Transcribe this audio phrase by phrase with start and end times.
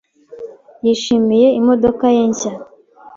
[0.85, 2.51] yishimiye imodoka ye nshya.